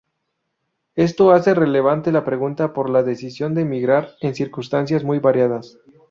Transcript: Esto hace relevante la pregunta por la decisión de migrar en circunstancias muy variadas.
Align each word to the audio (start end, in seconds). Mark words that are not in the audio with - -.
Esto 0.95 1.29
hace 1.31 1.53
relevante 1.53 2.11
la 2.11 2.25
pregunta 2.25 2.73
por 2.73 2.89
la 2.89 3.03
decisión 3.03 3.53
de 3.53 3.65
migrar 3.65 4.13
en 4.21 4.33
circunstancias 4.33 5.03
muy 5.03 5.19
variadas. 5.19 5.77